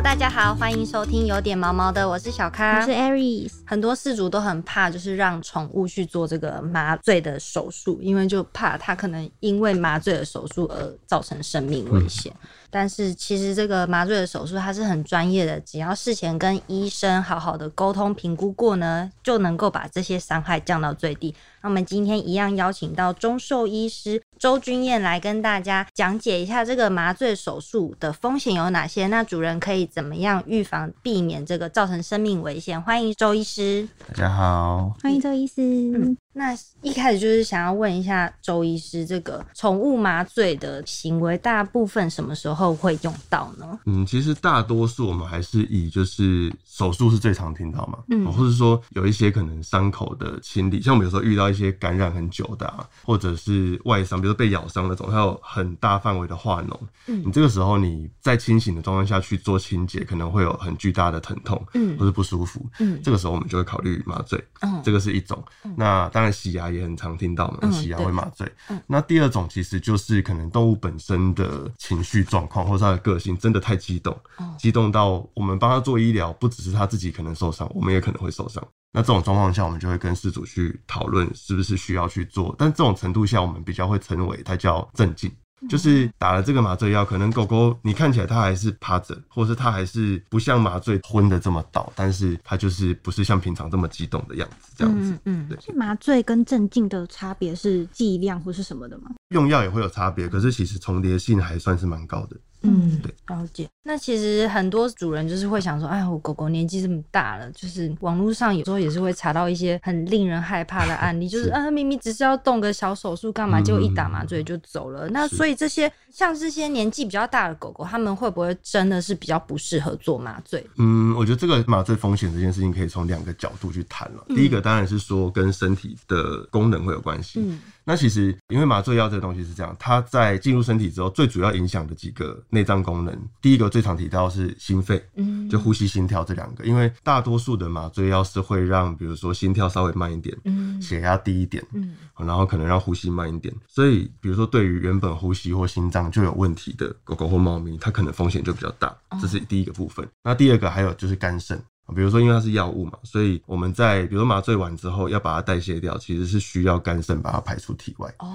[0.00, 2.90] Hello，大家好，欢迎收听有点毛毛的，我是小咖我是。
[2.90, 12.32] Aries，很多事主都很怕，就是让宠物去做这个麻醉的手术，因为就怕它可能因为麻醉的手术而造成生命危险。
[12.70, 21.34] 但是其实这个麻醉的手术它是很专业的，只要事前跟医生好好的沟通评估过呢，就能够把这些伤害降到最低。
[21.60, 32.80] 那我们今天一样邀请到中兽医师周君燕来跟大家讲解一下这个麻醉手术的风险有哪些，那主人可以怎么样预防避免这个造成生命危险？
[32.80, 33.86] 欢迎周医师。
[34.08, 36.16] 大家好，欢迎周医师。
[36.32, 43.78] 那一开始就是想要问一下周医师，这个宠物麻醉的行为，大部分什么时候会用到呢？
[43.84, 48.24] 嗯，其实大多数我们还是以就是手术是最常听到嘛，嗯。
[48.24, 57.22] 嗯，或者说有一些可能伤口的清理，像我们有时候遇到一些感染很久的、啊，或者是外伤，比如说被咬伤那种，还有很大范围的化脓，嗯。
[57.26, 61.98] 你这个时候你在清醒的状况下去做清洁，可能会有很巨大的疼痛，嗯。
[61.98, 63.00] 或是不舒服，嗯。
[63.02, 64.80] 这个时候我们就会考虑麻醉，嗯。
[64.84, 65.42] 这个是一种。
[65.76, 68.46] 那当然洗牙也很常听到嘛，嗯洗牙会麻醉。
[68.68, 78.62] 嗯那第二种其实就是可能动物本身的情绪状况或者它的个性真的太激动，哦激动到我们帮它做医疗，不只是它自己可能受伤，我们也可能会受伤。
[78.92, 85.32] 那这种状况下，我们就会跟事主去讨论是不是需要去做，但这种程度下，我们比较会称为它叫镇静。
[85.68, 95.18] 就是打了这个麻醉药，可能狗狗你看起来它还是趴着，或是它还是不像麻醉昏的这么倒，但是它就是不是像平常这么激动的样子，这样子。
[95.24, 99.10] 嗯对是麻醉跟镇静的差别是剂量或是什么的吗？
[99.28, 102.36] 用药也会有差别，可是其实重叠性还算是蛮高的。
[102.62, 103.68] 嗯对，了解。
[103.82, 115.08] 那其实很多主人就是会想说，哎，我狗狗年纪这么大了，就是网络上有时候也是会查到一些很令人害怕的案例，就是是啊，明明只是要动个小手术，干嘛嗯结果一打麻醉就走了？
[115.08, 120.64] 那所以这些像这些年纪比较大的狗狗，他们会不会真的是比较不适合做麻醉？
[120.76, 124.24] 嗯，我觉得这个麻醉风险这件事情可以从两个角度去谈了。
[124.28, 127.40] 第一个当然是说跟身体的功能会有关系。
[127.40, 136.64] 嗯那其实因为麻醉药这个东西是这样，它在进入身体之后，最主要影响的几个内脏功能，第一个最常提到是心肺，嗯就呼吸、心跳这两个。
[136.64, 143.54] 因为大多数的麻醉药是会让，比如说心跳稍微慢一点，嗯血压低一点，嗯然后可能让呼吸慢一点。
[143.66, 148.94] 所以，比如说对于原本呼吸或心脏就有问题的狗狗或猫咪，它可能风险就比较大。
[149.20, 150.06] 这是第一个部分。
[150.22, 151.60] 那第二个还有就是肝肾。
[151.94, 158.12] 比如说，因为它是药物嘛，所以我们在比如说麻醉完之后要把它代谢掉，其实是需要肝肾把它排出体外。
[158.18, 158.28] 哦，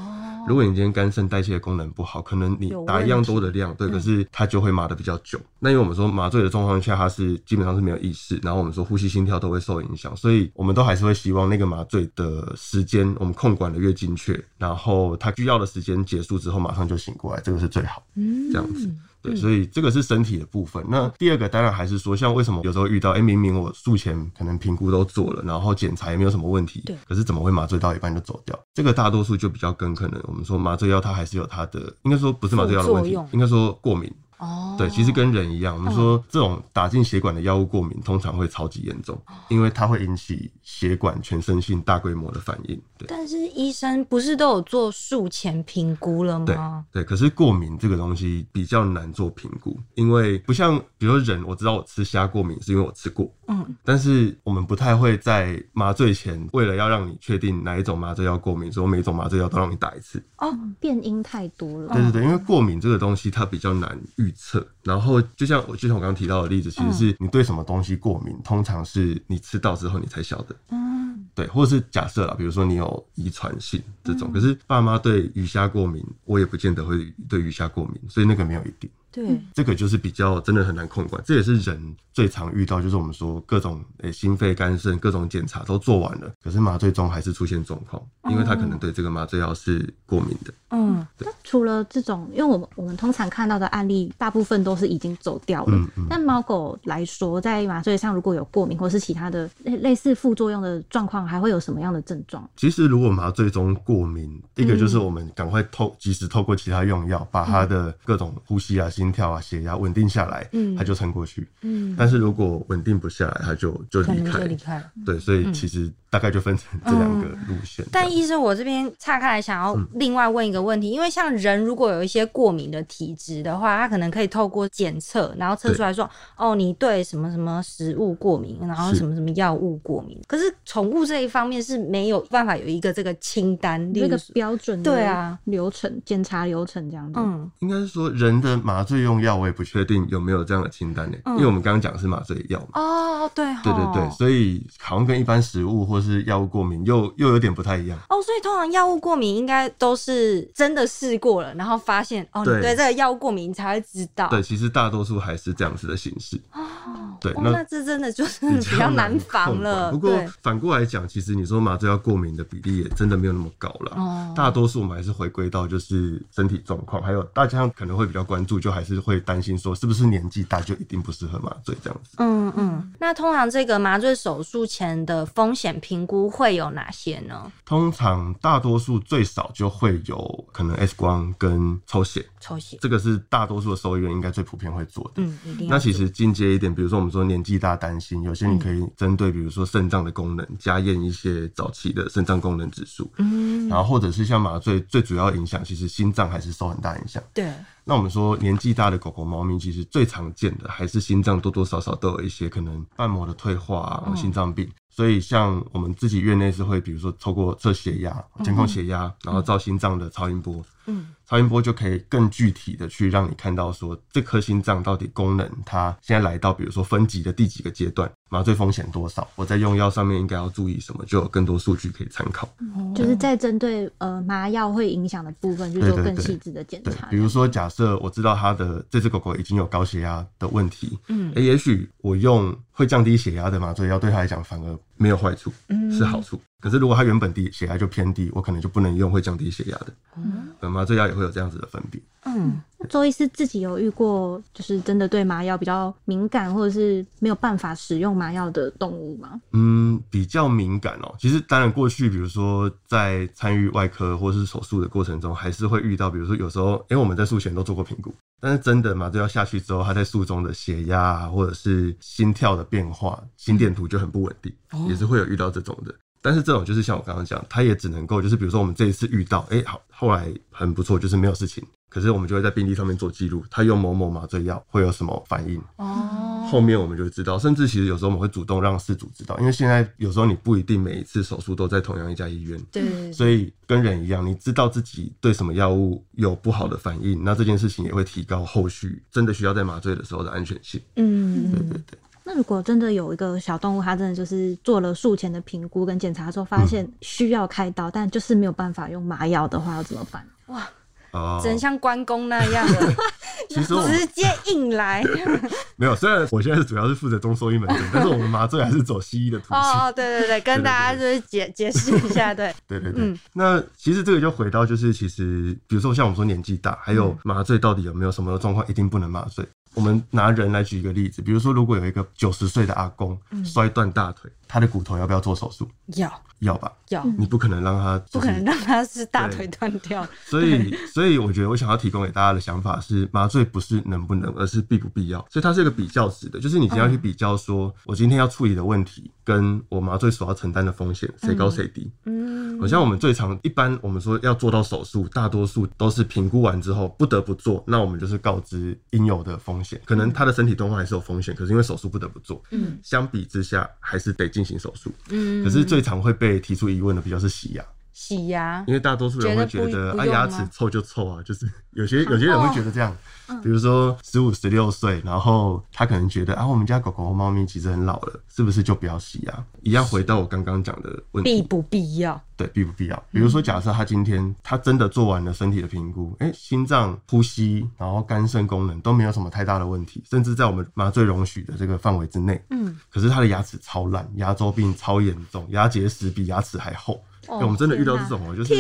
[0.48, 5.40] 如果你今天肝肾代谢功能不好，可能你打一样多的量，对，嗯可是它就会麻的比较久。
[5.60, 18.04] 那因为我们说麻醉的状况下，它是基本上是没有意识，然后我们说呼吸、心跳都会受影响，所以我们都还是会希望那个麻醉的时间我们控管的越精确，然后它需要的时间结束之后马上就醒过来，这个是最好。
[18.16, 18.90] 嗯这样子
[19.26, 20.84] 对，所以这个是身体的部分。
[20.88, 28.58] 那第二个当然还是说，像为什么有时候遇到，哎、明明我术前可能评估都做了，然后检查也没有什么问题，对可是怎么会麻醉到一半就走掉？
[28.74, 34.12] 这个大多数就比较跟可能我们说麻醉药它还是有它的，应该说不是麻醉药的问题应该说过敏。
[34.38, 39.20] 哦，对，其实跟人一样，我们说这种打进血管的药物过敏，通常会超级严重，
[39.50, 42.82] 因为它会引起血管全身性大规模的反应。
[42.98, 43.08] 对。
[43.08, 46.86] 但是医生不是都有做术前评估了吗？
[46.92, 60.24] 对，可是过敏这个东西比较难做评估，因为不像比如说人，我知道我吃虾过敏是因为我吃过，嗯，但是我们不太会在麻醉前，为了要让你确定哪一种麻醉药过敏，所以我每一种麻醉药都让你打一次。
[60.38, 61.94] 哦，变因太多了。
[61.94, 70.56] 对对对，因为过敏这个东西它比较难预测，然后就像我就像我刚刚提到的例子，其实是你对什么东西过敏，通常是你吃到之后你才晓得。
[70.70, 78.90] 嗯，对，或者是假设啦，比如说你有遗传性这种，可是爸妈对鱼虾过敏，我也不见得会对鱼虾过敏，所以那个没有一定。
[79.16, 90.54] 对，这个就是比较真的很难控管，这也是人最常遇到，就是我们说各种诶、心肺、肝肾各种检查都做完了，可是麻醉中还是出现状况，因为他可能对这个麻醉药是过敏的。
[90.72, 91.06] 嗯
[91.46, 95.78] 除了这种，因为我们我们通常看到的案例，大部分都是已经走掉了。
[95.78, 102.50] 嗯嗯但猫狗来说，在麻醉上如果有过敏或是其他的类类似副作用的状况，还会有什么样的症状？
[102.58, 111.48] 其实如果麻醉中过敏，一个就是我们赶快透及时透过其他用药，把它的各种呼吸啊、心跳啊、血压稳定下来，嗯他就撑过去。
[111.62, 114.86] 嗯，但是如果稳定不下来，他就就离开就离开了。
[115.06, 117.86] 对，所以其实大概就分成这两个路线。
[117.92, 130.22] 但医生，我这边岔开来想要嗯另外问一个问题，因为像人如果有一些过敏的体质的话，他可能可以透过检测，然后测出来说，哦，你对什么什么食物过敏，然后什么什么药物过敏。
[130.28, 137.20] 可是宠物这一方面是没有办法有一个这个清单，那个标准的对啊流程检查流程这样子。
[137.20, 142.82] 嗯应该是说人的麻醉醉用药我也不确定有没有这样的清单呢，嗯因为我们刚刚讲的是麻醉药嘛。
[142.82, 148.00] 哦，对哦对对对，所以好像跟一般食物或是药物过敏又又有点不太一样。
[148.10, 154.30] 哦，所以通常药物过敏应该都是真的试过了，然后发现哦，你对对这个药物过敏，你才会知道。
[154.30, 156.40] 对，其实大多数还是这样子的形式。
[156.54, 159.92] 对，哦，那这真的就是比较难防了。
[159.92, 160.12] 不过
[160.42, 163.94] 反过来讲，其实你说麻醉药过敏的比例也真的没有那么高了。
[163.96, 172.18] 哦大多数我们还是回归到就是身体状况，还有大家可能会比较关注，就还是会担心说是不是年纪大就一定不适合麻醉这样子。
[172.18, 177.50] 嗯嗯，那通常这个麻醉手术前的风险评估会有哪些呢？
[177.66, 185.24] 通常大多数最少就会有可能 X 光跟抽血，抽血，这个是大多数的收医院应该最普遍会做的。
[185.24, 197.24] 嗯，一定那其实进阶一点，比如说我们说年纪大担心，有些你可以针对比如说肾脏的功能加验一些早期的肾脏功能指数，嗯，然后或者是像麻醉最主要影响，其实心脏还是受很大影响。
[197.34, 197.52] 对，
[197.86, 204.70] 那我们说年纪大的狗狗、猫咪，其实最常见的还是心脏多多少少都有一些可能瓣膜的退化心脏病。
[204.90, 222.48] 所以像我们自己院内是会，比如说透过测血压、监控血压，然后照心脏的超音波，嗯，超音波就可以更具体的去让你看到说这颗心脏到底功能它现在来到比如说分级的第几个阶段，麻醉风险多少，我在用药上面应该要注意什么，就有更多数据可以参考。
[222.96, 236.40] 就是在针对呃麻药会影响的部分去做更细致的检对查。，比如说假设我知道它的这只狗狗已经有高血压的问题，嗯诶也许我用会降低血压的麻醉药对它来讲反而没有坏处，嗯是好处。
[236.62, 239.88] 可是如果它原本低血压就偏低，我可能就不能用会降低血压的。
[240.18, 242.02] 嗯，麻醉药也会有这样子的分别。
[242.28, 249.40] 嗯，那周医师自己有遇过，就是真的对麻药比较敏感，或者是没有办法使用麻药的动物吗？
[249.52, 251.14] 嗯，比较敏感哦。
[251.20, 264.52] 其实当然过去，比如说在参与外科或是手术的过程中，还是会遇到，比如说有时候，因为我们在术前都做过评估，但是真的麻醉药下去之后，它在术中的血压啊，或者是心跳的变化、心电图就很不稳定，
[264.90, 265.94] 也是会有遇到这种的。
[266.26, 271.64] 但是这种就是像我刚刚讲，他也只能够就是比如说我们这一次遇到，哎、好，后来很不错，就是没有事情。
[271.88, 290.82] 可是我们就会在病历上面做记录，他用某某麻醉药会有什么反应，哦，后面我们就会知道，甚至其实有时候我们会主动让事主知道，因为现在有时候你不一定每一次手术都在同样一家医院，对，所以跟人一样，你知道自己对什么药物有不好的反应，那这件事情也会提高后续真的需要在麻醉的时候的安全性。
[290.96, 291.52] 嗯。
[291.52, 300.28] 对对对，那如果真的有一个小动物，它真的就是做了术前的评估跟检查之后，发现需要开刀，但就是没有办法用麻药的话，要怎么办？
[300.48, 302.94] 哦只能像关公那样的，
[303.48, 305.02] 其实直接硬来。
[305.78, 309.58] 没有，虽然我现在是主要是负责中兽医门诊，但是我们麻醉还是走西医的途径。
[309.58, 319.48] 哦，对对对，跟大家就是解解释一下，对， 对对对，嗯那其实这个就回到就是，其实比如说像我们说年纪大，还有麻醉到底有没有什么状况一定不能麻醉？
[319.76, 325.68] 我们拿人来举一个例子，比如说如果有一个九十岁的阿公摔断大腿，他的骨头要不要做手术？
[325.98, 326.10] 要。
[326.40, 330.06] 要吧，要，你不可能让他、就是，不可能让他是大腿断掉。
[330.26, 335.26] 所以，所以我觉得我想要提供给大家的想法是，麻醉不是能不能，而是必不必要。
[335.32, 341.90] 所以它是一个比较值的，就是你今天要去比较说，我今天要处理的问题跟我麻醉所要承担的风险，谁高谁低。
[342.04, 354.92] 嗯，好像我们最常一般我们说要做到手术，大多数都是评估完之后不得不做，那我们就是告知应有的风险，可能他的身体状况还是有风险，可是因为手术不得不做，嗯，相比之下还是得进行手术。
[355.10, 357.66] 嗯可是最常会被提出疑问的比较是洗牙。
[357.96, 362.94] 洗牙因为大多数人会觉觉得得啊牙齿臭就臭啊，就是有些有些人会觉得这样，
[363.30, 369.46] 嗯比如说十五十六岁，然后他可能觉得啊，我们家狗狗和猫咪其实很老了，是不是就不要洗牙？
[369.62, 372.22] 一样回到我刚刚讲的问题，必不必要？
[372.36, 373.04] 对必不必要？
[373.12, 387.02] 比如说假设他今天他真的做完了身体的评估，哎、心脏、呼吸，然后肝肾功能都没有什么太大的问题，甚至在我们麻醉容许的这个范围之内，嗯，可是他的牙齿超烂，牙周病超严重，牙结石比牙齿还厚。
[387.28, 388.54] 我们真的遇到这种哦，就是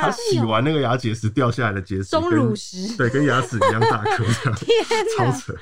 [0.00, 2.96] 他洗完那个牙结石掉下来的结石，钟跟乳石。
[2.96, 4.58] 对，跟牙齿一样大颗，这样
[5.32, 5.54] 超扯。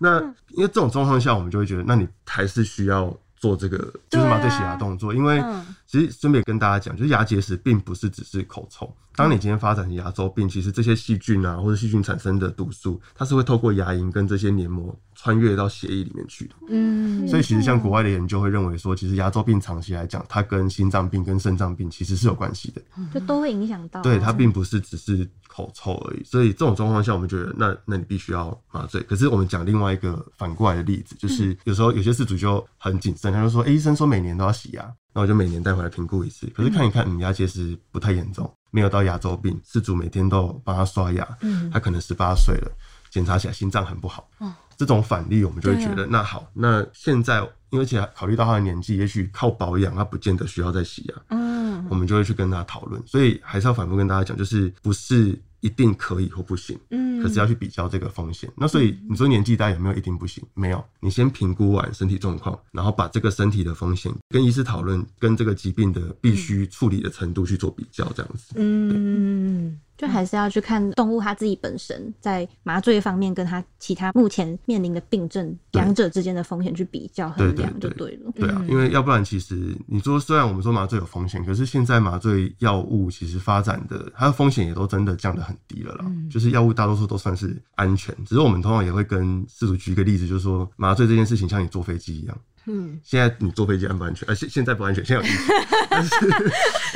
[0.00, 0.20] 那
[0.50, 8.92] 因为这种状况下，我们就会觉得，那你还是需要做这个就是麻醉洗牙动作，因为嗯其实顺便跟大家讲，就是牙结石并不是只是口臭。
[9.16, 16.54] 当你今天发展成牙周病，其实这些细菌啊，或者细菌产生的毒素，它是会透过牙龈跟这些黏膜穿越到血液里面去的。
[16.68, 22.82] 嗯所以其实像国外的研究会认为说，其实牙周病长期来讲，它跟心脏病跟肾脏病其实是有关系的。
[23.12, 24.02] 就都会影响到。
[24.02, 26.24] 对，它并不是只是口臭而已。
[26.24, 29.00] 所以这种状况下，我们觉得那那你必须要麻醉。
[29.02, 36.46] 可是我们讲另外一个反过来的例子，就是有时候有些事主就很谨慎，他就说：“哎、医生说每年都要洗牙，那我就每年带回来评估一次。
[36.54, 42.70] 可是看一看，嗯，牙结石不太严重，没有到牙周病，事主每天都有帮他刷牙，嗯他可能十八岁了。
[43.10, 44.28] 检查起来心脏很不好。
[44.76, 47.38] 这种反例，我们就会觉得，那好，那现在
[47.70, 51.14] 因为而且考虑到他的年纪，也许靠保养，他不见得需要再洗牙。
[51.30, 58.52] 嗯我们就会去跟他讨论，所以还是要反复跟大家讲，就是不是一定可以或不行，嗯可是要去比较这个风险。
[58.54, 60.44] 那所以你说年纪大有没有一定不行？
[60.52, 68.52] 没有，你先评估完身体状况，然后把这个身体的风险跟医师讨论，跟这个疾病的必须处理的程度去做比较，这样子。
[68.56, 78.32] 嗯，就还是要去看动物它自己本身在麻醉方面跟它其他目前面临的病症两者之间的风险去比较衡量就对对了。
[78.34, 86.04] 对啊，嗯因为要不然其实你说虽然我们说麻醉有风险，可是现在麻醉药物其实发展的它的风险也都真的降得很低了啦。
[86.06, 92.36] 嗯就是药物大多数都算是安全，只是我们通常也会跟事主举一个例子，就是说麻醉这件事情像你坐飞机一样，
[92.66, 94.26] 嗯，现在你坐飞机安不安全？
[94.28, 95.52] 呃，现现在不安全，现在有疫情，
[95.90, 96.14] 但是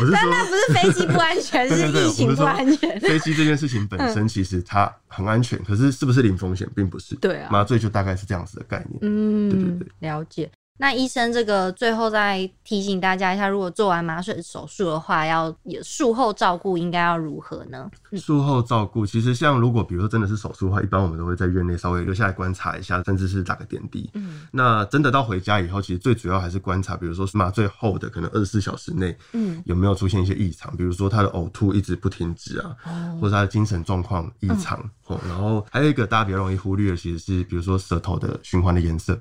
[0.00, 0.30] 我是说。
[0.30, 3.00] 那不是飞机不安全， 是疫情不安全。
[3.00, 7.14] 飞机这件事情本身其实它很安全，可是是不是零风险，并不是。
[7.16, 8.98] 对啊麻醉就大概是这样子的概念。
[9.02, 10.50] 嗯，对对对了解。
[10.78, 17.90] 那医生这个最后再提醒大家一下，如果做完麻醉手术的话，要有术后照顾应该要如何呢？
[18.16, 24.08] 术后照顾，其实像如果比如说真的是手术的话，一般我们都会在院内稍微留下来观察一下，甚至是打个点滴。
[24.14, 34.78] 嗯那真的到回家以后，其实最主要还是观察，比如说是麻醉后的可能二十四小时内嗯，有没有出现一些异常，比如说他的呕吐一直不停止啊，哦或者他的精神状况异常。
[35.06, 39.18] 哦，然后还有一个大家比较容易忽略的，其实是比如说舌头的循环的颜色。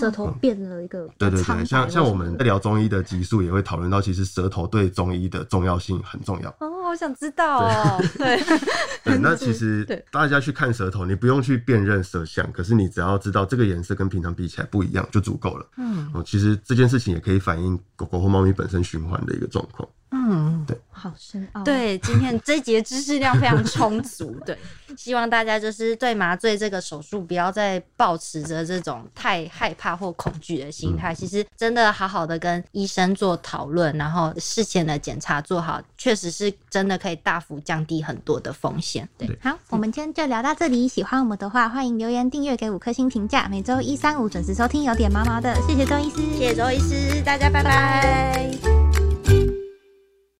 [0.00, 6.48] 舌头变了一个对对对，像像我们在聊中医的集数也会讨论到，其实舌头对中医的重要性很重要。
[6.60, 8.02] 哦，好想知道哦。
[8.16, 8.42] 对，
[9.04, 15.66] 对，那其实 大家去看舌头，你不用去辨认舌象，可是你只要知道这个颜色跟平常比起来不一样就足够了。
[15.76, 19.88] 嗯哦，其实这件事情也可以反映狗狗或猫咪本身循环的一个状况。
[20.12, 24.36] 嗯，对好深奥。，对，今天这一节知识量非常充足。
[24.44, 24.58] 对，
[24.96, 31.14] 希望大家就是对麻醉这个手术不要再抱持着这种太害怕或恐惧的心态。
[31.14, 39.08] 其实真的好好的跟医生做讨论，然后事前的检查做好，确实是真的可以大幅降低很多的风险。
[39.16, 40.88] 对，对好，我们今天就聊到这里。
[40.88, 43.46] 喜欢我们的话，欢迎留言、订阅、给五颗星评价。
[43.48, 45.54] 每周一、三、五准时收听，有点毛毛的。
[45.66, 48.89] 谢谢周医师，谢谢周医师，大家拜拜